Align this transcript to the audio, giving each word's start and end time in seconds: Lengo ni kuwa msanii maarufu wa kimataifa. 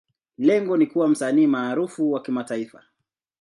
Lengo 0.37 0.77
ni 0.77 0.87
kuwa 0.87 1.07
msanii 1.07 1.47
maarufu 1.47 2.11
wa 2.11 2.21
kimataifa. 2.21 2.83